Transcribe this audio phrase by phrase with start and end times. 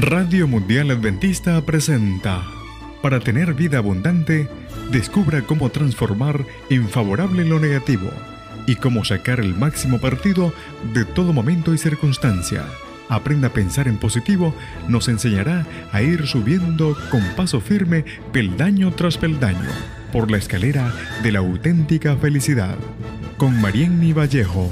[0.00, 2.44] Radio Mundial Adventista presenta
[3.02, 4.48] Para tener vida abundante,
[4.92, 8.08] descubra cómo transformar en favorable lo negativo
[8.68, 10.54] y cómo sacar el máximo partido
[10.94, 12.64] de todo momento y circunstancia.
[13.08, 14.54] Aprenda a pensar en positivo
[14.86, 19.68] nos enseñará a ir subiendo con paso firme peldaño tras peldaño
[20.12, 20.94] por la escalera
[21.24, 22.76] de la auténtica felicidad.
[23.36, 24.70] Con Marienny Vallejo.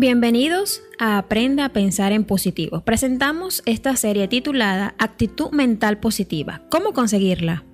[0.00, 2.82] Bienvenidos a Aprenda a Pensar en Positivo.
[2.82, 6.62] Presentamos esta serie titulada Actitud Mental Positiva.
[6.70, 7.64] ¿Cómo conseguirla?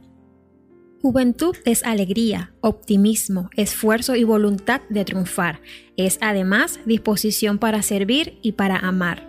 [1.03, 5.61] Juventud es alegría, optimismo, esfuerzo y voluntad de triunfar.
[5.99, 9.29] Es además disposición para servir y para amar.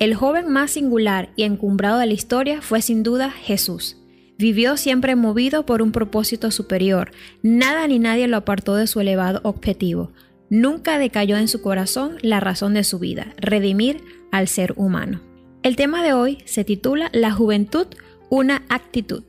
[0.00, 3.98] El joven más singular y encumbrado de la historia fue sin duda Jesús.
[4.36, 7.12] Vivió siempre movido por un propósito superior.
[7.44, 10.10] Nada ni nadie lo apartó de su elevado objetivo.
[10.52, 15.22] Nunca decayó en su corazón la razón de su vida, redimir al ser humano.
[15.62, 17.86] El tema de hoy se titula La juventud,
[18.28, 19.22] una actitud.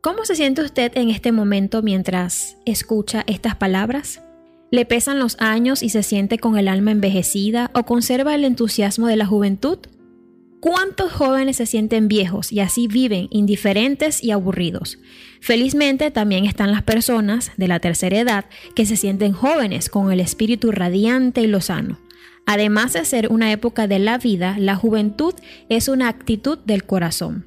[0.00, 4.22] ¿Cómo se siente usted en este momento mientras escucha estas palabras?
[4.70, 9.08] ¿Le pesan los años y se siente con el alma envejecida o conserva el entusiasmo
[9.08, 9.80] de la juventud?
[10.60, 14.98] ¿Cuántos jóvenes se sienten viejos y así viven indiferentes y aburridos?
[15.40, 18.44] Felizmente también están las personas de la tercera edad
[18.76, 21.98] que se sienten jóvenes con el espíritu radiante y lozano.
[22.44, 25.32] Además de ser una época de la vida, la juventud
[25.70, 27.46] es una actitud del corazón.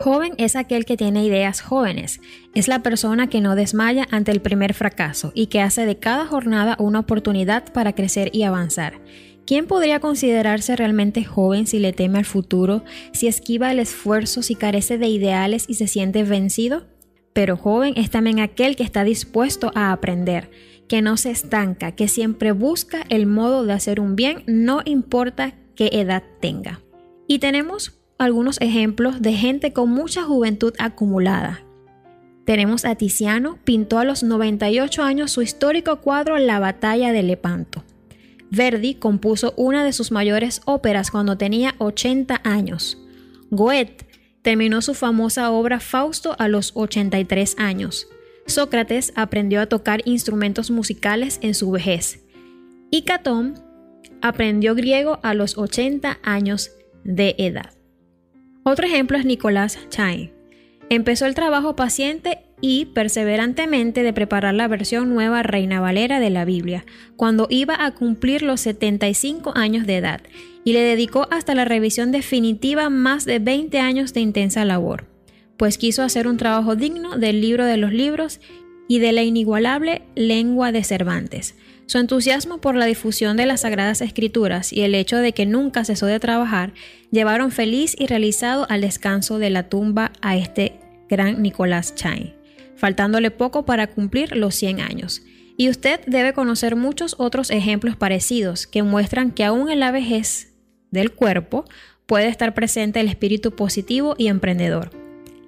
[0.00, 2.20] Joven es aquel que tiene ideas jóvenes,
[2.54, 6.26] es la persona que no desmaya ante el primer fracaso y que hace de cada
[6.26, 8.94] jornada una oportunidad para crecer y avanzar.
[9.50, 14.54] ¿Quién podría considerarse realmente joven si le teme al futuro, si esquiva el esfuerzo, si
[14.54, 16.86] carece de ideales y se siente vencido?
[17.32, 20.52] Pero joven es también aquel que está dispuesto a aprender,
[20.86, 25.56] que no se estanca, que siempre busca el modo de hacer un bien, no importa
[25.74, 26.80] qué edad tenga.
[27.26, 31.64] Y tenemos algunos ejemplos de gente con mucha juventud acumulada.
[32.44, 37.82] Tenemos a Tiziano, pintó a los 98 años su histórico cuadro La batalla de Lepanto.
[38.50, 42.98] Verdi compuso una de sus mayores óperas cuando tenía 80 años.
[43.50, 44.06] Goethe
[44.42, 48.08] terminó su famosa obra Fausto a los 83 años.
[48.46, 52.24] Sócrates aprendió a tocar instrumentos musicales en su vejez.
[52.90, 53.54] Y Catón
[54.22, 56.72] aprendió griego a los 80 años
[57.04, 57.72] de edad.
[58.64, 60.39] Otro ejemplo es Nicolás Chain.
[60.92, 66.44] Empezó el trabajo paciente y perseverantemente de preparar la versión nueva Reina Valera de la
[66.44, 66.84] Biblia,
[67.14, 70.20] cuando iba a cumplir los 75 años de edad,
[70.64, 75.06] y le dedicó hasta la revisión definitiva más de 20 años de intensa labor,
[75.56, 78.40] pues quiso hacer un trabajo digno del libro de los libros
[78.88, 81.54] y de la inigualable lengua de Cervantes.
[81.86, 85.84] Su entusiasmo por la difusión de las Sagradas Escrituras y el hecho de que nunca
[85.84, 86.72] cesó de trabajar
[87.12, 90.79] llevaron feliz y realizado al descanso de la tumba a este
[91.10, 92.40] gran Nicolás Chain
[92.80, 95.22] faltándole poco para cumplir los 100 años.
[95.56, 100.54] Y usted debe conocer muchos otros ejemplos parecidos que muestran que aún en la vejez
[100.90, 101.66] del cuerpo
[102.06, 104.90] puede estar presente el espíritu positivo y emprendedor.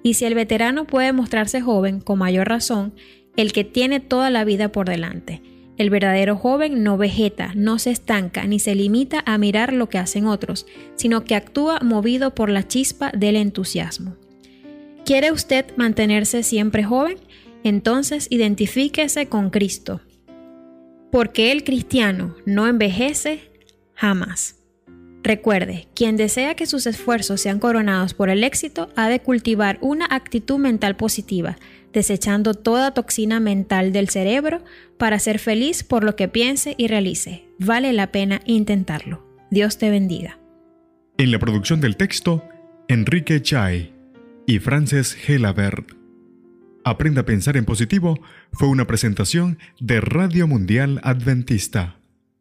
[0.03, 2.93] Y si el veterano puede mostrarse joven, con mayor razón,
[3.35, 5.41] el que tiene toda la vida por delante.
[5.77, 9.97] El verdadero joven no vegeta, no se estanca, ni se limita a mirar lo que
[9.97, 14.17] hacen otros, sino que actúa movido por la chispa del entusiasmo.
[15.05, 17.17] ¿Quiere usted mantenerse siempre joven?
[17.65, 19.99] Entonces identifíquese con Cristo.
[21.11, 23.51] Porque el cristiano no envejece
[23.95, 24.61] jamás.
[25.21, 30.07] Recuerde, quien desea que sus esfuerzos sean coronados por el éxito ha de cultivar una
[30.09, 31.57] actitud mental positiva,
[31.91, 34.63] desechando toda toxina mental del cerebro
[34.97, 37.43] para ser feliz por lo que piense y realice.
[37.59, 39.25] Vale la pena intentarlo.
[39.51, 40.39] Dios te bendiga.
[41.17, 42.43] En la producción del texto,
[42.87, 43.92] Enrique Chay
[44.45, 45.91] y Frances Gelabert.
[46.85, 48.19] Aprenda a pensar en positivo
[48.51, 52.02] fue una presentación de Radio Mundial Adventista